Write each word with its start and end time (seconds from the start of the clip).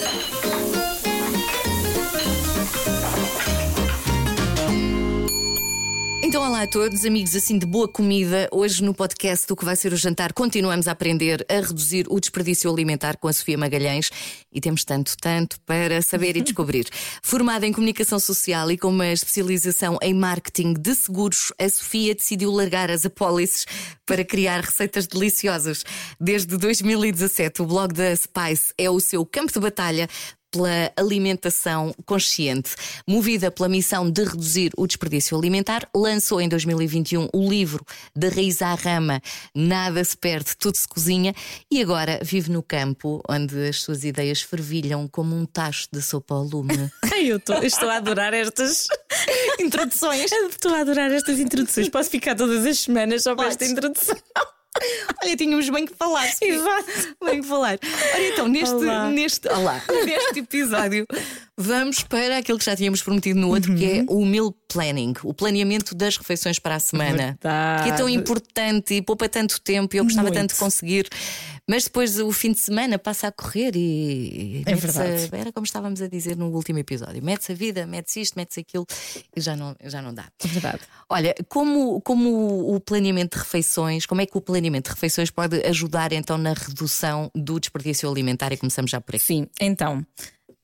Thank 0.00 0.44
you. 0.46 0.51
Então, 6.32 6.48
olá 6.48 6.62
a 6.62 6.66
todos, 6.66 7.04
amigos 7.04 7.36
assim 7.36 7.58
de 7.58 7.66
boa 7.66 7.86
comida. 7.86 8.48
Hoje 8.50 8.82
no 8.82 8.94
podcast 8.94 9.46
do 9.46 9.54
que 9.54 9.66
vai 9.66 9.76
ser 9.76 9.92
o 9.92 9.96
jantar, 9.98 10.32
continuamos 10.32 10.88
a 10.88 10.92
aprender 10.92 11.44
a 11.46 11.60
reduzir 11.60 12.06
o 12.08 12.18
desperdício 12.18 12.72
alimentar 12.72 13.18
com 13.18 13.28
a 13.28 13.32
Sofia 13.34 13.58
Magalhães 13.58 14.10
e 14.50 14.58
temos 14.58 14.82
tanto, 14.82 15.14
tanto 15.20 15.60
para 15.66 16.00
saber 16.00 16.34
e 16.34 16.40
descobrir. 16.40 16.88
Formada 17.22 17.66
em 17.66 17.72
comunicação 17.74 18.18
social 18.18 18.70
e 18.70 18.78
com 18.78 18.88
uma 18.88 19.08
especialização 19.08 19.98
em 20.00 20.14
marketing 20.14 20.72
de 20.72 20.94
seguros, 20.94 21.52
a 21.58 21.68
Sofia 21.68 22.14
decidiu 22.14 22.50
largar 22.50 22.90
as 22.90 23.04
apólices 23.04 23.66
para 24.06 24.24
criar 24.24 24.62
receitas 24.62 25.06
deliciosas. 25.06 25.84
Desde 26.18 26.56
2017, 26.56 27.60
o 27.60 27.66
blog 27.66 27.92
da 27.92 28.16
Spice 28.16 28.72
é 28.78 28.88
o 28.88 28.98
seu 29.00 29.26
campo 29.26 29.52
de 29.52 29.60
batalha 29.60 30.08
pela 30.52 30.92
alimentação 30.96 31.94
consciente. 32.04 32.76
Movida 33.08 33.50
pela 33.50 33.68
missão 33.68 34.08
de 34.08 34.22
reduzir 34.22 34.70
o 34.76 34.86
desperdício 34.86 35.36
alimentar, 35.36 35.88
lançou 35.94 36.40
em 36.40 36.48
2021 36.48 37.28
o 37.32 37.48
livro 37.48 37.84
Da 38.14 38.28
Raiz 38.28 38.60
à 38.60 38.74
Rama 38.74 39.20
Nada 39.54 40.04
se 40.04 40.16
perde, 40.16 40.56
tudo 40.56 40.76
se 40.76 40.86
cozinha 40.86 41.34
e 41.70 41.80
agora 41.80 42.20
vive 42.22 42.50
no 42.50 42.62
campo 42.62 43.22
onde 43.28 43.68
as 43.68 43.80
suas 43.80 44.04
ideias 44.04 44.42
fervilham 44.42 45.08
como 45.08 45.34
um 45.34 45.46
tacho 45.46 45.88
de 45.90 46.02
sopa 46.02 46.34
ao 46.34 46.42
lume. 46.42 46.90
eu 47.24 47.40
tô, 47.40 47.54
estou 47.62 47.88
a 47.88 47.96
adorar 47.96 48.34
estas 48.34 48.86
introduções. 49.58 50.30
Estou 50.52 50.74
a 50.74 50.80
adorar 50.80 51.10
estas 51.10 51.38
introduções. 51.38 51.88
Posso 51.88 52.10
ficar 52.10 52.34
todas 52.34 52.64
as 52.66 52.78
semanas 52.78 53.22
só 53.22 53.34
para 53.34 53.48
esta 53.48 53.64
introdução. 53.64 54.16
Olha, 55.22 55.36
tínhamos 55.36 55.68
bem 55.68 55.86
que 55.86 55.94
falar. 55.94 56.26
Exato. 56.40 57.16
Bem 57.24 57.40
que 57.40 57.48
falar. 57.48 57.78
Olha, 58.14 58.28
então, 58.28 58.48
neste, 58.48 58.74
olá. 58.74 59.08
neste, 59.10 59.48
olá, 59.48 59.82
neste 60.04 60.40
episódio, 60.40 61.06
vamos 61.58 62.02
para 62.02 62.38
aquilo 62.38 62.58
que 62.58 62.64
já 62.64 62.74
tínhamos 62.74 63.02
prometido 63.02 63.38
no 63.38 63.48
outro, 63.48 63.72
uhum. 63.72 63.78
que 63.78 63.84
é 63.84 63.98
uhum. 64.00 64.22
o 64.22 64.26
meal 64.26 64.54
planning, 64.68 65.12
o 65.22 65.34
planeamento 65.34 65.94
das 65.94 66.16
refeições 66.16 66.58
para 66.58 66.76
a 66.76 66.80
semana. 66.80 67.38
Verdade. 67.40 67.84
Que 67.84 67.90
é 67.90 67.92
tão 67.92 68.08
importante 68.08 68.94
e 68.94 69.02
poupa 69.02 69.28
tanto 69.28 69.60
tempo 69.60 69.94
e 69.94 69.98
eu 69.98 70.04
gostava 70.04 70.28
Muito. 70.28 70.40
tanto 70.40 70.54
de 70.54 70.58
conseguir. 70.58 71.08
Mas 71.68 71.84
depois 71.84 72.18
o 72.18 72.32
fim 72.32 72.52
de 72.52 72.58
semana 72.58 72.98
passa 72.98 73.28
a 73.28 73.32
correr 73.32 73.72
e. 73.76 74.62
É 74.66 74.74
verdade. 74.74 75.28
A, 75.32 75.36
era 75.36 75.52
como 75.52 75.64
estávamos 75.64 76.02
a 76.02 76.08
dizer 76.08 76.36
no 76.36 76.48
último 76.48 76.78
episódio: 76.78 77.22
mete-se 77.22 77.52
a 77.52 77.54
vida, 77.54 77.86
mete-se 77.86 78.20
isto, 78.20 78.34
mete-se 78.34 78.60
aquilo 78.60 78.84
e 79.34 79.40
já 79.40 79.54
não, 79.54 79.76
já 79.84 80.02
não 80.02 80.12
dá. 80.12 80.24
É 80.42 80.48
verdade. 80.48 80.80
Olha, 81.08 81.34
como, 81.48 82.00
como 82.00 82.74
o 82.74 82.80
planeamento 82.80 83.36
de 83.36 83.44
refeições, 83.44 84.06
como 84.06 84.20
é 84.20 84.26
que 84.26 84.36
o 84.36 84.40
planeamento 84.40 84.88
de 84.88 84.94
refeições 84.94 85.30
pode 85.30 85.64
ajudar 85.66 86.12
então 86.12 86.36
na 86.36 86.52
redução 86.52 87.30
do 87.34 87.60
desperdício 87.60 88.10
alimentar? 88.10 88.52
E 88.52 88.56
começamos 88.56 88.90
já 88.90 89.00
por 89.00 89.14
aqui. 89.14 89.24
Sim, 89.24 89.46
então. 89.60 90.04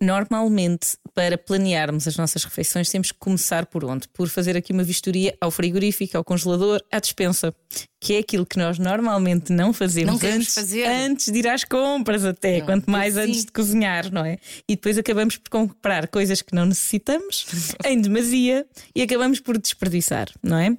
Normalmente, 0.00 0.96
para 1.12 1.36
planearmos 1.36 2.06
as 2.06 2.16
nossas 2.16 2.44
refeições, 2.44 2.88
temos 2.88 3.10
que 3.10 3.18
começar 3.18 3.66
por 3.66 3.84
onde? 3.84 4.06
Por 4.08 4.28
fazer 4.28 4.56
aqui 4.56 4.72
uma 4.72 4.84
vistoria 4.84 5.36
ao 5.40 5.50
frigorífico, 5.50 6.16
ao 6.16 6.22
congelador, 6.22 6.80
à 6.92 7.00
despensa, 7.00 7.52
que 8.00 8.14
é 8.14 8.18
aquilo 8.18 8.46
que 8.46 8.58
nós 8.58 8.78
normalmente 8.78 9.52
não 9.52 9.72
fazemos 9.72 10.20
não 10.20 10.30
antes, 10.30 10.54
fazer. 10.54 10.84
antes 10.86 11.32
de 11.32 11.38
ir 11.40 11.48
às 11.48 11.64
compras, 11.64 12.24
até, 12.24 12.60
não, 12.60 12.66
quanto 12.66 12.88
mais 12.88 13.16
antes 13.16 13.44
de 13.44 13.50
cozinhar, 13.50 14.12
não 14.12 14.24
é? 14.24 14.38
E 14.68 14.76
depois 14.76 14.96
acabamos 14.96 15.36
por 15.36 15.50
comprar 15.50 16.06
coisas 16.06 16.42
que 16.42 16.54
não 16.54 16.66
necessitamos 16.66 17.46
em 17.84 18.00
demasia 18.00 18.64
e 18.94 19.02
acabamos 19.02 19.40
por 19.40 19.58
desperdiçar, 19.58 20.28
não 20.40 20.58
é? 20.58 20.76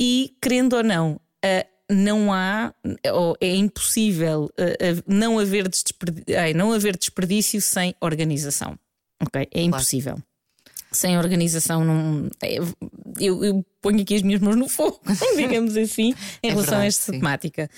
E 0.00 0.34
querendo 0.40 0.76
ou 0.76 0.82
não, 0.82 1.20
a 1.44 1.66
não 1.90 2.32
há, 2.32 2.74
ou 3.12 3.36
é 3.40 3.54
impossível 3.54 4.44
uh, 4.44 5.02
não, 5.06 5.38
haver 5.38 5.68
desperdício, 5.68 6.56
não 6.56 6.72
haver 6.72 6.96
desperdício 6.96 7.60
sem 7.60 7.94
organização. 8.00 8.78
Ok? 9.20 9.48
É 9.52 9.62
impossível. 9.62 10.14
Claro. 10.14 10.28
Sem 10.92 11.18
organização, 11.18 11.84
não, 11.84 12.30
é, 12.40 12.56
eu, 13.18 13.44
eu, 13.44 13.66
ponho 13.82 14.00
aqui 14.00 14.14
as 14.14 14.22
minhas 14.22 14.40
mãos 14.40 14.54
no 14.54 14.68
fogo, 14.68 15.00
digamos 15.36 15.76
assim, 15.76 16.14
em 16.40 16.48
é 16.48 16.50
relação 16.50 16.78
verdade, 16.78 16.82
a 16.82 16.86
esta 16.86 17.12
sim. 17.12 17.18
temática. 17.18 17.70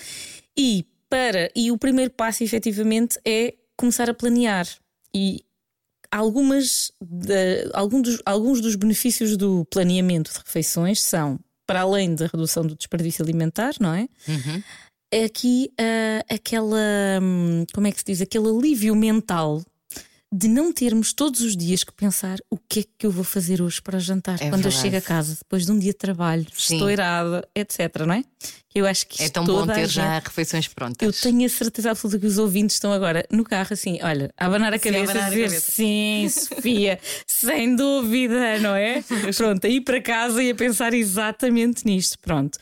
E, 0.55 0.85
para, 1.09 1.51
e 1.55 1.71
o 1.71 1.77
primeiro 1.79 2.11
passo, 2.11 2.43
efetivamente, 2.43 3.19
é 3.25 3.55
começar 3.75 4.07
a 4.07 4.13
planear. 4.13 4.67
E 5.13 5.43
algumas 6.11 6.91
de, 7.01 7.69
algum 7.73 8.01
dos, 8.01 8.21
alguns 8.23 8.61
dos 8.61 8.75
benefícios 8.75 9.35
do 9.35 9.65
planeamento 9.65 10.31
de 10.31 10.37
refeições 10.37 11.01
são 11.01 11.39
para 11.67 11.81
além 11.81 12.15
da 12.15 12.25
redução 12.25 12.65
do 12.65 12.75
desperdício 12.75 13.23
alimentar, 13.23 13.73
não 13.79 13.93
é? 13.93 14.07
Uhum. 14.27 14.63
Aqui 15.25 15.71
uh, 15.79 16.33
aquela, 16.33 17.19
hum, 17.21 17.65
como 17.73 17.87
é 17.87 17.91
que 17.91 17.99
se 17.99 18.05
diz? 18.05 18.21
Aquele 18.21 18.47
alívio 18.47 18.95
mental 18.95 19.61
de 20.31 20.47
não 20.47 20.73
termos 20.73 21.13
todos 21.13 21.39
os 21.41 21.55
dias 21.55 21.83
que 21.83 21.93
pensar 21.93 22.37
o 22.49 22.57
que 22.57 22.81
é 22.81 22.83
que 22.97 23.05
eu 23.05 23.11
vou 23.11 23.23
fazer 23.23 23.61
hoje 23.61 23.81
para 23.81 23.97
jantar 23.97 24.35
é 24.35 24.49
quando 24.49 24.63
verdade. 24.63 24.75
eu 24.75 24.81
chego 24.81 24.97
a 24.97 25.01
casa, 25.01 25.35
depois 25.35 25.65
de 25.65 25.71
um 25.71 25.79
dia 25.79 25.91
de 25.91 25.97
trabalho, 25.97 26.45
Sim. 26.53 26.75
estou 26.75 26.91
irada, 26.91 27.47
etc. 27.55 27.79
Não 28.05 28.13
é? 28.13 28.23
Eu 28.75 28.85
acho 28.85 29.07
que 29.07 29.23
é 29.23 29.29
tão 29.29 29.43
bom 29.43 29.65
ter 29.65 29.87
já 29.87 30.19
refeições 30.19 30.67
prontas. 30.67 31.01
Eu 31.01 31.11
tenho 31.13 31.45
a 31.45 31.49
certeza 31.49 31.91
absoluta 31.91 32.19
que 32.19 32.27
os 32.27 32.37
ouvintes 32.37 32.75
estão 32.75 32.91
agora 32.91 33.25
no 33.31 33.43
carro, 33.43 33.69
assim, 33.71 33.99
olha, 34.03 34.31
a 34.37 34.45
abanar 34.45 34.73
a 34.73 34.77
cabeça 34.77 35.13
sim, 35.13 35.17
a, 35.17 35.25
a 35.25 35.29
dizer 35.29 35.43
cabeça. 35.45 35.71
sim, 35.71 36.29
Sofia, 36.29 36.99
sem 37.25 37.75
dúvida, 37.75 38.59
não 38.59 38.75
é? 38.75 39.03
Pronto, 39.35 39.65
a 39.65 39.69
ir 39.69 39.81
para 39.81 40.01
casa 40.01 40.43
e 40.43 40.51
a 40.51 40.55
pensar 40.55 40.93
exatamente 40.93 41.85
nisto. 41.85 42.19
Pronto. 42.19 42.59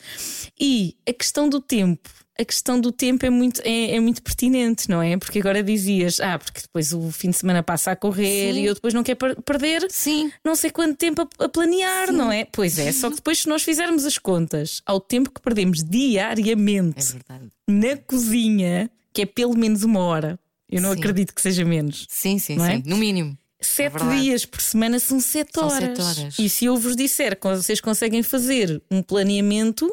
E 0.59 0.95
a 1.07 1.11
questão 1.11 1.49
do 1.49 1.59
tempo 1.59 2.09
a 2.37 2.43
questão 2.43 2.79
do 2.79 2.91
tempo 2.91 3.25
é 3.25 3.29
muito, 3.29 3.61
é, 3.63 3.95
é, 3.95 3.99
muito 3.99 4.21
pertinente, 4.21 4.89
não 4.89 5.01
é? 5.01 5.17
Porque 5.17 5.39
agora 5.39 5.63
dizias, 5.63 6.19
ah, 6.19 6.37
porque 6.37 6.61
depois 6.61 6.91
o 6.91 7.11
fim 7.11 7.29
de 7.29 7.37
semana 7.37 7.63
passa 7.63 7.91
a 7.91 7.95
correr 7.95 8.53
Sim. 8.53 8.59
e 8.59 8.65
eu 8.65 8.73
depois 8.73 8.93
não 8.93 9.03
quero 9.03 9.41
perder 9.41 9.87
Sim. 9.89 10.31
não 10.43 10.55
sei 10.55 10.69
quanto 10.69 10.97
tempo 10.97 11.21
a, 11.21 11.45
a 11.45 11.49
planear, 11.49 12.07
Sim. 12.07 12.13
não 12.13 12.31
é? 12.31 12.45
Pois 12.51 12.77
é, 12.77 12.91
só 12.91 13.09
que 13.09 13.15
depois, 13.15 13.39
se 13.39 13.47
nós 13.47 13.63
fizermos 13.63 14.05
as 14.05 14.17
contas 14.17 14.81
ao 14.85 14.99
tempo 14.99 15.31
que 15.31 15.39
perdemos 15.41 15.83
diariamente 15.83 17.17
é 17.29 17.39
na 17.71 17.95
cozinha, 17.97 18.89
que 19.13 19.21
é 19.21 19.25
pelo 19.25 19.57
menos 19.57 19.83
uma 19.83 20.01
hora, 20.01 20.37
eu 20.69 20.81
não 20.81 20.91
acredito 20.91 21.33
que 21.33 21.41
seja 21.41 21.63
menos. 21.63 22.05
Sim, 22.09 22.37
sim, 22.37 22.61
é? 22.61 22.77
sim, 22.77 22.83
no 22.85 22.97
mínimo. 22.97 23.37
Sete 23.61 24.03
é 24.03 24.19
dias 24.19 24.45
por 24.45 24.59
semana 24.61 24.99
são 24.99 25.19
sete, 25.19 25.57
horas. 25.57 25.77
sete 25.77 26.01
horas. 26.01 26.39
E 26.39 26.49
se 26.49 26.65
eu 26.65 26.75
vos 26.77 26.95
disser 26.95 27.39
que 27.39 27.47
vocês 27.47 27.79
conseguem 27.79 28.21
fazer 28.21 28.81
um 28.91 29.01
planeamento 29.01 29.87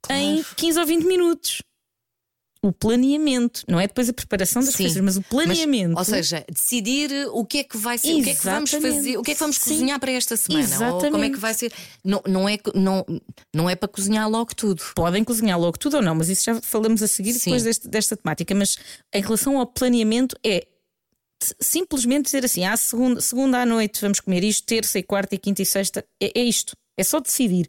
claro. 0.00 0.22
em 0.22 0.44
15 0.56 0.78
ou 0.80 0.86
20 0.86 1.04
minutos 1.04 1.62
o 2.64 2.70
planeamento, 2.70 3.64
não 3.66 3.80
é 3.80 3.88
depois 3.88 4.08
a 4.08 4.12
preparação 4.12 4.62
das 4.62 4.74
Sim, 4.74 4.84
coisas, 4.84 5.02
mas 5.02 5.16
o 5.16 5.22
planeamento. 5.22 5.94
Mas, 5.94 6.08
ou 6.08 6.14
seja, 6.14 6.44
decidir 6.48 7.10
o 7.32 7.44
que 7.44 7.58
é 7.58 7.64
que 7.64 7.76
vai 7.76 7.98
ser, 7.98 8.10
Exatamente. 8.10 8.22
o 8.22 8.24
que 8.24 8.30
é 8.30 8.34
que 8.34 8.44
vamos 8.44 8.70
fazer, 8.70 9.18
o 9.18 9.22
que 9.22 9.30
é 9.32 9.34
que 9.34 9.40
vamos 9.40 9.56
Sim. 9.56 9.70
cozinhar 9.70 9.98
para 9.98 10.12
esta 10.12 10.36
semana, 10.36 10.64
Exatamente. 10.64 11.04
ou 11.04 11.10
como 11.10 11.24
é 11.24 11.30
que 11.30 11.38
vai 11.38 11.54
ser. 11.54 11.72
Não, 12.04 12.22
não, 12.24 12.48
é, 12.48 12.56
não, 12.72 13.04
não 13.52 13.68
é 13.68 13.74
para 13.74 13.88
cozinhar 13.88 14.30
logo 14.30 14.54
tudo. 14.54 14.80
Podem 14.94 15.24
cozinhar 15.24 15.58
logo 15.58 15.76
tudo 15.76 15.96
ou 15.96 16.02
não, 16.02 16.14
mas 16.14 16.28
isso 16.28 16.44
já 16.44 16.60
falamos 16.62 17.02
a 17.02 17.08
seguir 17.08 17.32
Sim. 17.32 17.46
depois 17.46 17.64
deste, 17.64 17.88
desta 17.88 18.16
temática. 18.16 18.54
Mas 18.54 18.76
em 19.12 19.20
relação 19.20 19.58
ao 19.58 19.66
planeamento, 19.66 20.36
é 20.44 20.64
simplesmente 21.60 22.26
dizer 22.26 22.44
assim: 22.44 22.64
ah, 22.64 22.76
segunda, 22.76 23.20
segunda 23.20 23.60
à 23.60 23.66
noite 23.66 24.00
vamos 24.00 24.20
comer 24.20 24.44
isto, 24.44 24.64
terça 24.64 25.00
e 25.00 25.02
quarta 25.02 25.34
e 25.34 25.38
quinta 25.38 25.62
e 25.62 25.66
sexta. 25.66 26.04
É, 26.22 26.38
é 26.38 26.44
isto. 26.44 26.76
É 26.96 27.02
só 27.02 27.18
decidir 27.18 27.68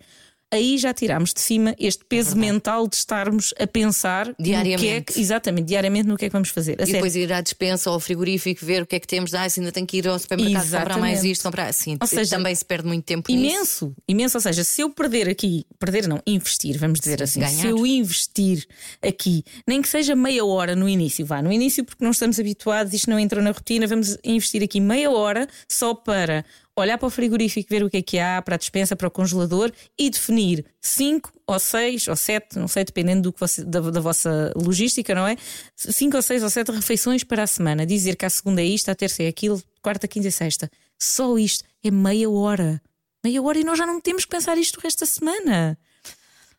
aí 0.53 0.77
já 0.77 0.93
tiramos 0.93 1.33
de 1.33 1.41
cima 1.41 1.75
este 1.79 2.03
peso 2.05 2.35
é 2.35 2.39
mental 2.39 2.87
de 2.87 2.95
estarmos 2.95 3.53
a 3.59 3.67
pensar 3.67 4.33
diariamente. 4.39 4.83
No 4.83 4.89
que 4.89 4.89
é 4.89 5.01
que, 5.01 5.19
exatamente, 5.19 5.65
diariamente 5.65 6.07
no 6.07 6.17
que 6.17 6.25
é 6.25 6.29
que 6.29 6.33
vamos 6.33 6.49
fazer. 6.49 6.73
A 6.79 6.83
e 6.83 6.85
sério. 6.85 6.93
depois 6.93 7.15
ir 7.15 7.31
à 7.31 7.41
dispensa 7.41 7.89
ou 7.89 7.95
ao 7.95 7.99
frigorífico 7.99 8.65
ver 8.65 8.83
o 8.83 8.85
que 8.85 8.95
é 8.95 8.99
que 8.99 9.07
temos, 9.07 9.33
ah, 9.33 9.47
ainda 9.57 9.71
tenho 9.71 9.87
que 9.87 9.97
ir 9.97 10.07
ao 10.07 10.17
supermercado 10.17 10.63
exatamente. 10.63 10.89
comprar 10.89 11.01
mais 11.01 11.23
isto, 11.23 11.43
comprar 11.43 11.67
assim. 11.67 11.97
Ou 11.99 12.07
seja, 12.07 12.37
também 12.37 12.53
se 12.53 12.63
perde 12.63 12.87
muito 12.87 13.03
tempo 13.03 13.31
imenso, 13.31 13.87
nisso. 13.87 13.95
imenso. 14.07 14.37
Ou 14.37 14.41
seja, 14.41 14.63
se 14.63 14.81
eu 14.81 14.89
perder 14.89 15.29
aqui, 15.29 15.65
perder 15.79 16.07
não, 16.07 16.21
investir, 16.25 16.77
vamos 16.77 16.99
dizer 16.99 17.17
Sim, 17.19 17.23
assim, 17.23 17.39
ganhar. 17.39 17.61
se 17.61 17.67
eu 17.67 17.85
investir 17.85 18.65
aqui, 19.01 19.43
nem 19.67 19.81
que 19.81 19.87
seja 19.87 20.15
meia 20.15 20.45
hora 20.45 20.75
no 20.75 20.87
início, 20.87 21.25
vá, 21.25 21.41
no 21.41 21.51
início 21.51 21.83
porque 21.83 22.03
não 22.03 22.11
estamos 22.11 22.39
habituados, 22.39 22.93
isto 22.93 23.09
não 23.09 23.19
entrou 23.19 23.43
na 23.43 23.51
rotina, 23.51 23.87
vamos 23.87 24.17
investir 24.23 24.63
aqui 24.63 24.79
meia 24.79 25.09
hora 25.11 25.47
só 25.67 25.93
para 25.93 26.45
olhar 26.75 26.97
para 26.97 27.07
o 27.07 27.09
frigorífico, 27.09 27.69
ver 27.69 27.83
o 27.83 27.89
que 27.89 27.97
é 27.97 28.01
que 28.01 28.19
há, 28.19 28.41
para 28.41 28.55
a 28.55 28.57
dispensa, 28.57 28.95
para 28.95 29.07
o 29.07 29.11
congelador 29.11 29.71
e 29.97 30.09
definir 30.09 30.65
5 30.81 31.31
ou 31.45 31.59
6 31.59 32.07
ou 32.07 32.15
7, 32.15 32.57
não 32.57 32.67
sei, 32.67 32.83
dependendo 32.83 33.23
do 33.23 33.33
que 33.33 33.39
você, 33.39 33.63
da, 33.63 33.79
da, 33.79 33.99
vossa 33.99 34.51
logística, 34.55 35.13
não 35.13 35.27
é? 35.27 35.37
5 35.75 36.15
ou 36.15 36.21
6 36.21 36.43
ou 36.43 36.49
7 36.49 36.71
refeições 36.71 37.23
para 37.23 37.43
a 37.43 37.47
semana. 37.47 37.85
Dizer 37.85 38.15
que 38.15 38.25
a 38.25 38.29
segunda 38.29 38.61
é 38.61 38.65
isto, 38.65 38.89
a 38.89 38.95
terça 38.95 39.23
é 39.23 39.27
aquilo, 39.27 39.61
quarta, 39.81 40.07
quinta 40.07 40.27
e 40.27 40.31
sexta. 40.31 40.69
Só 40.99 41.37
isto 41.37 41.63
é 41.83 41.91
meia 41.91 42.29
hora. 42.29 42.81
Meia 43.23 43.41
hora 43.41 43.59
e 43.59 43.63
nós 43.63 43.77
já 43.77 43.85
não 43.85 44.01
temos 44.01 44.25
que 44.25 44.31
pensar 44.31 44.57
isto 44.57 44.77
o 44.77 44.81
resto 44.81 45.01
da 45.01 45.05
semana. 45.05 45.77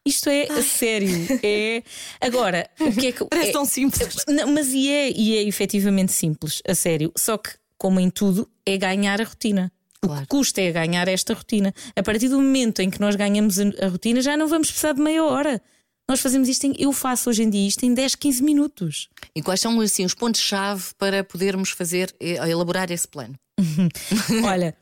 Isto 0.06 0.28
é 0.28 0.42
a 0.50 0.62
sério. 0.62 1.08
É. 1.42 1.82
Agora, 2.20 2.68
o 2.78 2.92
que 2.92 3.06
é 3.06 3.12
que. 3.12 3.24
Parece 3.28 3.48
é, 3.48 3.52
tão 3.52 3.64
simples. 3.64 4.16
Não, 4.28 4.48
mas 4.52 4.68
e 4.68 4.90
é, 4.90 5.10
e 5.10 5.36
é 5.36 5.42
efetivamente 5.42 6.12
simples, 6.12 6.62
a 6.68 6.74
sério. 6.74 7.10
Só 7.16 7.38
que, 7.38 7.50
como 7.78 7.98
em 7.98 8.10
tudo, 8.10 8.48
é 8.66 8.76
ganhar 8.76 9.20
a 9.20 9.24
rotina. 9.24 9.72
Claro. 10.06 10.18
O 10.18 10.22
que 10.22 10.28
custa 10.28 10.60
é 10.60 10.70
ganhar 10.72 11.08
esta 11.08 11.34
rotina. 11.34 11.74
A 11.96 12.02
partir 12.02 12.28
do 12.28 12.36
momento 12.36 12.80
em 12.80 12.90
que 12.90 13.00
nós 13.00 13.16
ganhamos 13.16 13.58
a 13.58 13.88
rotina, 13.88 14.20
já 14.20 14.36
não 14.36 14.46
vamos 14.46 14.68
precisar 14.68 14.92
de 14.92 15.02
meia 15.02 15.24
hora. 15.24 15.60
Nós 16.08 16.20
fazemos 16.20 16.48
isto 16.48 16.66
em, 16.66 16.74
eu 16.78 16.92
faço 16.92 17.30
hoje 17.30 17.42
em 17.42 17.50
dia 17.50 17.66
isto 17.66 17.84
em 17.84 17.94
10, 17.94 18.14
15 18.14 18.42
minutos. 18.42 19.08
E 19.34 19.42
quais 19.42 19.60
são 19.60 19.80
assim 19.80 20.04
os 20.04 20.14
pontos-chave 20.14 20.92
para 20.98 21.24
podermos 21.24 21.70
fazer, 21.70 22.14
eh, 22.20 22.34
elaborar 22.50 22.90
esse 22.90 23.08
plano? 23.08 23.34
Olha, 24.44 24.76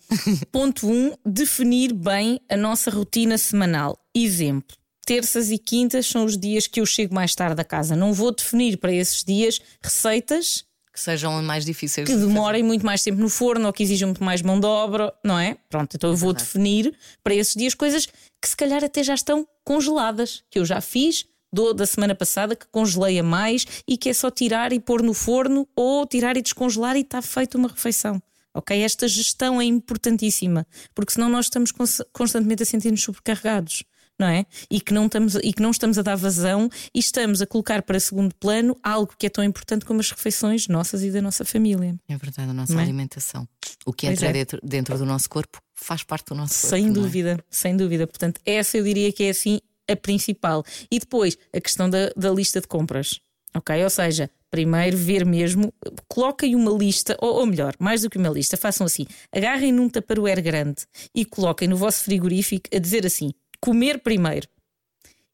ponto 0.51 0.89
1, 0.89 0.91
um, 0.91 1.13
definir 1.25 1.93
bem 1.93 2.41
a 2.49 2.57
nossa 2.57 2.91
rotina 2.91 3.39
semanal. 3.39 3.99
Exemplo. 4.15 4.77
Terças 5.05 5.51
e 5.51 5.59
quintas 5.59 6.07
são 6.07 6.25
os 6.25 6.39
dias 6.39 6.67
que 6.67 6.81
eu 6.81 6.87
chego 6.87 7.15
mais 7.15 7.35
tarde 7.35 7.61
a 7.61 7.65
casa. 7.65 7.95
Não 7.95 8.13
vou 8.13 8.35
definir 8.35 8.79
para 8.79 8.93
esses 8.93 9.23
dias 9.25 9.61
receitas 9.83 10.65
que 10.93 11.01
sejam 11.01 11.43
mais 11.43 11.65
difíceis 11.65 12.07
que 12.07 12.15
demorem 12.15 12.63
muito 12.63 12.85
mais 12.85 13.03
tempo 13.03 13.21
no 13.21 13.29
forno 13.29 13.67
ou 13.67 13.73
que 13.73 13.83
exijam 13.83 14.09
muito 14.09 14.23
mais 14.23 14.43
mão 14.43 14.61
de 14.61 14.67
obra, 14.67 15.13
não 15.25 15.39
é? 15.39 15.57
Pronto, 15.71 15.97
então 15.97 16.11
eu 16.11 16.17
vou 16.17 16.33
definir 16.33 16.95
para 17.25 17.35
esses 17.35 17.55
dias 17.55 17.75
coisas 17.75 18.07
que 18.07 18.49
se 18.49 18.57
calhar 18.57 18.85
até 18.85 19.03
já 19.03 19.15
estão 19.15 19.47
congeladas, 19.65 20.45
que 20.51 20.59
eu 20.59 20.65
já 20.65 20.81
fiz 20.81 21.25
do, 21.53 21.73
da 21.73 21.87
semana 21.87 22.15
passada, 22.15 22.55
que 22.55 22.67
congelei 22.67 23.19
a 23.19 23.23
mais 23.23 23.67
e 23.89 23.97
que 23.97 24.11
é 24.11 24.13
só 24.13 24.31
tirar 24.31 24.73
e 24.73 24.81
pôr 24.81 25.03
no 25.03 25.15
forno 25.15 25.67
ou 25.75 26.07
tirar 26.07 26.37
e 26.37 26.43
descongelar 26.43 26.97
e 26.97 27.01
está 27.01 27.23
feita 27.23 27.57
uma 27.57 27.69
refeição. 27.69 28.23
Ok? 28.55 28.79
Esta 28.79 29.09
gestão 29.09 29.61
é 29.61 29.65
importantíssima, 29.65 30.67
porque 30.95 31.15
senão 31.15 31.31
nós 31.31 31.47
estamos 31.47 31.73
constantemente 32.13 32.63
a 32.63 32.67
sentir-nos 32.67 33.03
sobrecarregados 33.03 33.85
não 34.23 34.29
é? 34.29 34.47
E 34.71 34.81
que 34.81 34.95
não 34.95 35.07
estamos, 35.07 35.35
e 35.35 35.53
que 35.53 35.61
não 35.61 35.73
estamos 35.73 35.99
a 35.99 36.03
dar 36.03 36.15
vazão 36.15 36.71
e 36.95 37.01
estamos 37.01 37.43
a 37.43 37.47
colocar 37.47 37.83
para 37.83 37.99
segundo 37.99 38.33
plano 38.37 38.77
algo 38.83 39.13
que 39.19 39.27
é 39.27 39.29
tão 39.29 39.43
importante 39.43 39.85
como 39.85 39.99
as 39.99 40.11
refeições 40.11 40.69
nossas 40.69 41.03
e 41.03 41.11
da 41.11 41.21
nossa 41.21 41.45
família. 41.45 41.97
É 42.09 42.17
verdade, 42.17 42.51
a 42.51 42.55
nossa 42.55 42.75
é? 42.75 42.81
alimentação. 42.81 43.49
O 43.85 43.93
que 43.93 44.07
entra 44.07 44.29
é. 44.29 44.33
dentro, 44.33 44.61
dentro 44.63 44.97
do 44.97 45.05
nosso 45.05 45.29
corpo 45.29 45.59
faz 45.75 46.05
parte 46.05 46.27
do 46.29 46.37
nosso 46.37 46.55
corpo. 46.55 46.69
Sem 46.69 46.89
é? 46.89 46.91
dúvida, 46.91 47.33
é? 47.33 47.45
sem 47.51 47.77
dúvida. 47.77 48.07
Portanto, 48.07 48.41
essa 48.47 48.79
eu 48.79 48.85
diria 48.85 49.13
que 49.13 49.25
é 49.25 49.31
assim 49.31 49.59
a 49.91 49.97
principal. 49.97 50.65
E 50.89 51.01
depois 51.01 51.37
a 51.53 51.61
questão 51.61 51.91
da, 51.91 52.13
da 52.17 52.31
lista 52.31 52.61
de 52.61 52.69
compras. 52.69 53.19
Ok? 53.55 53.83
Ou 53.83 53.91
seja, 53.91 54.31
primeiro 54.53 54.97
ver 54.97 55.25
mesmo, 55.25 55.73
coloquem 56.07 56.55
uma 56.55 56.71
lista, 56.71 57.17
ou, 57.21 57.41
ou, 57.41 57.47
melhor, 57.47 57.75
mais 57.79 58.03
do 58.03 58.11
que 58.11 58.19
uma 58.19 58.29
lista, 58.29 58.57
façam 58.57 58.87
assim: 58.87 59.07
agarrem 59.33 59.73
num 59.73 59.89
taparoeiro 59.89 60.43
grande 60.43 60.85
e 61.15 61.25
coloquem 61.25 61.67
no 61.67 61.77
vosso 61.77 62.05
frigorífico 62.05 62.69
a 62.73 62.79
dizer 62.79 63.05
assim: 63.05 63.33
comer 63.63 64.01
primeiro. 64.01 64.49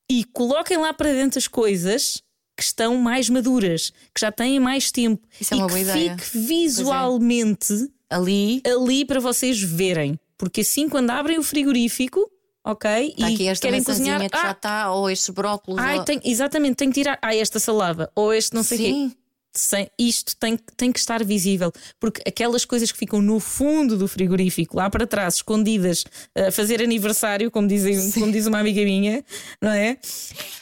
E 0.08 0.22
coloquem 0.24 0.76
lá 0.76 0.92
para 0.92 1.12
dentro 1.12 1.38
as 1.38 1.48
coisas 1.48 2.22
que 2.56 2.62
estão 2.62 2.96
mais 2.96 3.28
maduras, 3.28 3.90
que 4.14 4.20
já 4.20 4.30
têm 4.30 4.60
mais 4.60 4.92
tempo. 4.92 5.26
Isso 5.40 5.54
é 5.54 5.56
uma 5.56 5.66
boa 5.66 5.80
ideia. 5.80 6.16
Fique 6.18 6.38
visualmente 6.38 7.72
é. 8.10 8.14
ali. 8.14 8.62
ali 8.64 9.04
para 9.04 9.18
vocês 9.18 9.60
verem. 9.60 10.18
Porque 10.36 10.60
assim, 10.60 10.88
quando 10.88 11.10
abrem 11.10 11.38
o 11.38 11.42
frigorífico, 11.42 12.30
ok? 12.64 13.14
Tá 13.18 13.30
e 13.30 13.56
querem 13.58 13.82
cozinhar. 13.82 14.20
que 14.20 14.36
ah, 14.36 14.42
já 14.42 14.50
está, 14.52 14.92
ou 14.92 15.10
estes 15.10 15.30
brócolos. 15.30 15.80
Ai, 15.80 15.98
ou... 15.98 16.04
exatamente, 16.24 16.76
tem 16.76 16.88
que 16.88 17.00
tirar. 17.00 17.18
Ah, 17.22 17.34
esta 17.34 17.58
salada, 17.58 18.10
ou 18.14 18.32
este 18.32 18.54
não 18.54 18.62
sei 18.62 18.78
o 18.78 18.80
quê 18.80 19.16
sem, 19.52 19.90
isto 19.98 20.36
tem, 20.36 20.58
tem 20.76 20.92
que 20.92 20.98
estar 20.98 21.24
visível, 21.24 21.72
porque 21.98 22.22
aquelas 22.26 22.64
coisas 22.64 22.92
que 22.92 22.98
ficam 22.98 23.20
no 23.20 23.40
fundo 23.40 23.96
do 23.96 24.06
frigorífico, 24.06 24.76
lá 24.76 24.88
para 24.88 25.06
trás, 25.06 25.36
escondidas, 25.36 26.04
a 26.36 26.50
fazer 26.50 26.82
aniversário, 26.82 27.50
como, 27.50 27.66
dizem, 27.66 28.10
como 28.12 28.30
diz 28.30 28.46
uma 28.46 28.58
amiga 28.58 28.82
minha, 28.82 29.24
não 29.60 29.70
é? 29.70 29.98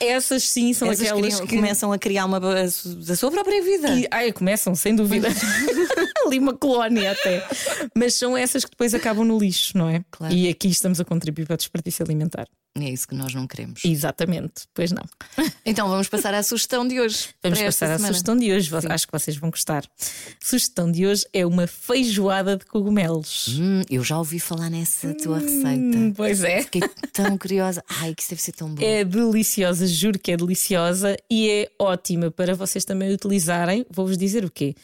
Essas 0.00 0.44
sim 0.44 0.72
são 0.72 0.90
Essas 0.90 1.06
aquelas 1.06 1.34
criam, 1.34 1.46
que 1.46 1.56
começam 1.56 1.92
a 1.92 1.98
criar 1.98 2.24
uma 2.24 2.40
da 2.40 3.16
sua 3.16 3.30
própria 3.30 3.62
vida. 3.62 3.88
E, 3.90 4.06
ai, 4.10 4.32
começam, 4.32 4.74
sem 4.74 4.94
dúvida. 4.94 5.28
Ali 6.26 6.38
uma 6.38 6.54
colónia 6.54 7.12
até. 7.12 7.46
Mas 7.94 8.14
são 8.14 8.36
essas 8.36 8.64
que 8.64 8.70
depois 8.70 8.94
acabam 8.94 9.24
no 9.24 9.38
lixo, 9.38 9.76
não 9.76 9.88
é? 9.88 10.04
Claro. 10.10 10.34
E 10.34 10.48
aqui 10.48 10.68
estamos 10.68 11.00
a 11.00 11.04
contribuir 11.04 11.46
para 11.46 11.54
o 11.54 11.56
desperdício 11.56 12.04
alimentar. 12.04 12.46
É 12.82 12.90
isso 12.90 13.08
que 13.08 13.14
nós 13.14 13.32
não 13.32 13.46
queremos. 13.46 13.84
Exatamente, 13.84 14.64
pois 14.74 14.92
não. 14.92 15.02
Então 15.68 15.88
vamos 15.88 16.08
passar 16.08 16.32
à 16.32 16.44
sugestão 16.44 16.86
de 16.86 17.00
hoje. 17.00 17.30
Vamos 17.42 17.60
passar 17.60 17.90
à 17.90 17.98
sugestão 17.98 18.36
de 18.36 18.52
hoje, 18.52 18.70
Sim. 18.70 18.86
acho 18.88 19.06
que 19.06 19.12
vocês 19.12 19.36
vão 19.36 19.50
gostar. 19.50 19.82
A 19.84 20.46
sugestão 20.46 20.90
de 20.90 21.04
hoje 21.04 21.26
é 21.32 21.44
uma 21.44 21.66
feijoada 21.66 22.56
de 22.56 22.64
cogumelos. 22.66 23.58
Hum, 23.58 23.82
eu 23.90 24.04
já 24.04 24.16
ouvi 24.16 24.38
falar 24.38 24.70
nessa 24.70 25.12
tua 25.14 25.38
hum, 25.38 25.40
receita. 25.40 26.14
Pois 26.16 26.44
é. 26.44 26.62
Fiquei 26.62 26.82
tão 27.12 27.36
curiosa. 27.36 27.82
Ai, 27.88 28.14
que 28.14 28.22
isso 28.22 28.30
deve 28.30 28.42
ser 28.42 28.52
tão 28.52 28.68
bom. 28.72 28.80
É 28.80 29.02
deliciosa, 29.02 29.88
juro 29.88 30.20
que 30.20 30.30
é 30.30 30.36
deliciosa 30.36 31.16
e 31.28 31.50
é 31.50 31.68
ótima 31.80 32.30
para 32.30 32.54
vocês 32.54 32.84
também 32.84 33.12
utilizarem. 33.12 33.84
Vou-vos 33.90 34.16
dizer 34.16 34.44
o 34.44 34.50
quê? 34.50 34.76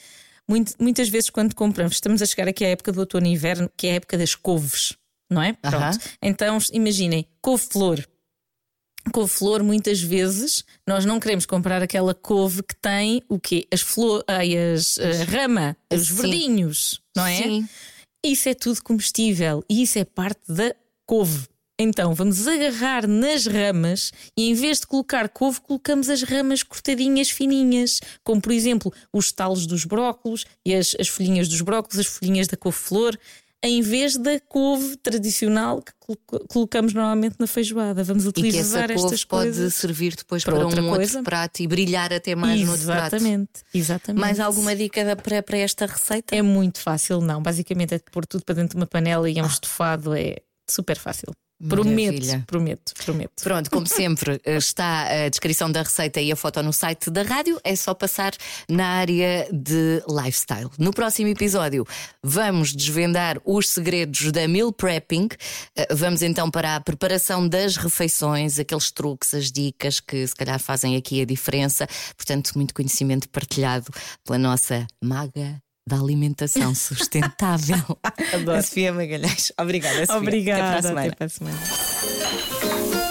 Muitas 0.79 1.09
vezes, 1.09 1.31
quando 1.31 1.55
compramos, 1.55 1.95
estamos 1.95 2.23
a 2.23 2.27
chegar 2.27 2.49
aqui 2.49 2.65
à 2.65 2.69
época 2.69 2.93
do 2.93 3.01
outono 3.01 3.27
e 3.27 3.33
inverno, 3.33 3.71
que 3.77 3.87
é 3.87 3.93
a 3.93 3.95
época 3.95 4.19
das 4.19 4.35
couves 4.35 4.97
não 5.33 5.43
é? 5.43 5.55
Pronto. 5.55 5.99
Então 6.21 6.59
imaginem, 6.73 7.27
couve-flor. 7.41 8.07
Couve-flor, 9.13 9.65
muitas 9.65 10.01
vezes, 10.01 10.65
nós 10.87 11.05
não 11.05 11.19
queremos 11.19 11.45
comprar 11.45 11.83
aquela 11.83 12.15
couve 12.15 12.63
que 12.63 12.77
tem 12.77 13.21
o 13.29 13.41
quê? 13.41 13.67
As 13.73 13.81
flores, 13.81 14.25
as, 14.29 14.99
a 14.99 15.25
rama, 15.25 15.77
os 15.93 16.07
Sim. 16.07 16.15
verdinhos, 16.15 17.01
não 17.17 17.27
é? 17.27 17.37
Sim. 17.43 17.69
Isso 18.25 18.49
é 18.49 18.55
tudo 18.55 18.81
comestível 18.83 19.65
e 19.69 19.83
isso 19.83 19.99
é 19.99 20.05
parte 20.05 20.41
da 20.49 20.73
couve. 21.05 21.49
Então 21.82 22.14
vamos 22.14 22.46
agarrar 22.46 23.06
nas 23.06 23.46
ramas 23.46 24.12
e 24.37 24.49
em 24.49 24.55
vez 24.55 24.81
de 24.81 24.87
colocar 24.87 25.29
couve, 25.29 25.61
colocamos 25.61 26.08
as 26.08 26.23
ramas 26.23 26.62
cortadinhas 26.62 27.31
fininhas, 27.31 28.00
como 28.23 28.40
por 28.40 28.52
exemplo 28.52 28.93
os 29.12 29.32
talos 29.32 29.67
dos 29.67 29.84
brócolos 29.84 30.46
e 30.64 30.75
as, 30.75 30.94
as 30.99 31.08
folhinhas 31.08 31.49
dos 31.49 31.61
brócolos, 31.61 31.99
as 31.99 32.06
folhinhas 32.06 32.46
da 32.46 32.56
couve-flor 32.56 33.19
em 33.64 33.81
vez 33.81 34.17
da 34.17 34.40
couve 34.40 34.96
tradicional 34.96 35.81
que 35.81 35.93
colocamos 36.49 36.93
normalmente 36.93 37.37
na 37.38 37.46
feijoada. 37.46 38.02
Vamos 38.02 38.26
utilizar 38.26 38.84
e 38.84 38.87
que 38.88 38.93
essa 38.94 39.05
estas 39.06 39.25
couve 39.25 39.46
pode 39.46 39.70
servir 39.70 40.17
depois 40.17 40.43
para, 40.43 40.56
para 40.56 40.67
um 40.67 40.70
coisa. 40.70 41.19
outro 41.19 41.23
prato 41.23 41.62
e 41.62 41.69
brilhar 41.69 42.12
até 42.12 42.34
mais 42.34 42.61
exatamente, 42.61 42.67
no 42.67 42.73
outro 42.73 42.87
prato. 42.87 43.17
Exatamente, 43.17 43.50
exatamente. 43.73 44.20
Mais 44.20 44.40
alguma 44.40 44.75
dica 44.75 45.14
para, 45.14 45.43
para 45.43 45.58
esta 45.58 45.87
receita? 45.87 46.34
É 46.34 46.43
muito 46.43 46.81
fácil, 46.81 47.20
não. 47.20 47.40
Basicamente 47.40 47.94
é 47.94 48.00
pôr 48.11 48.26
tudo 48.26 48.44
para 48.44 48.56
dentro 48.56 48.76
de 48.76 48.82
uma 48.82 48.87
panela 48.87 49.31
e 49.31 49.38
é 49.38 49.43
um 49.43 49.46
ah. 49.46 49.49
estofado, 49.49 50.12
é 50.12 50.38
super 50.69 50.99
fácil. 50.99 51.32
Prometo, 51.69 52.44
prometo, 52.47 52.93
prometo. 53.05 53.43
Pronto, 53.43 53.70
como 53.70 53.87
sempre, 53.87 54.41
eh, 54.44 54.56
está 54.56 55.26
a 55.26 55.29
descrição 55.29 55.70
da 55.70 55.82
receita 55.82 56.20
e 56.20 56.32
a 56.32 56.37
foto 56.37 56.61
no 56.62 56.73
site 56.73 57.09
da 57.11 57.23
rádio. 57.23 57.61
É 57.62 57.76
só 57.76 57.94
passar 57.94 58.32
na 58.69 58.85
área 58.87 59.49
de 59.53 60.03
lifestyle. 60.09 60.69
No 60.76 60.93
próximo 60.93 61.29
episódio, 61.29 61.87
vamos 62.23 62.75
desvendar 62.75 63.41
os 63.44 63.69
segredos 63.69 64.32
da 64.32 64.49
meal 64.49 64.73
prepping. 64.73 65.29
Eh, 65.76 65.94
vamos 65.94 66.23
então 66.23 66.50
para 66.50 66.76
a 66.76 66.81
preparação 66.81 67.47
das 67.47 67.76
refeições, 67.76 68.58
aqueles 68.58 68.91
truques, 68.91 69.32
as 69.32 69.53
dicas 69.53 70.00
que 70.00 70.26
se 70.26 70.35
calhar 70.35 70.58
fazem 70.58 70.97
aqui 70.97 71.20
a 71.20 71.25
diferença. 71.25 71.87
Portanto, 72.17 72.53
muito 72.56 72.75
conhecimento 72.75 73.29
partilhado 73.29 73.87
pela 74.25 74.38
nossa 74.38 74.85
maga 75.00 75.62
da 75.87 75.96
alimentação 75.99 76.75
sustentável. 76.76 77.99
Adoro. 78.32 78.58
A 78.58 78.62
Sofia 78.62 78.93
Magalhães. 78.93 79.53
Obrigada, 79.58 80.06
Sofia. 80.06 80.17
Obrigada. 80.20 80.91
Até 80.91 81.10
para 81.10 81.27
a 81.27 81.29
semana. 81.29 81.58
Até 81.58 81.60
para 81.60 82.56
a 82.56 82.82
semana. 82.91 83.02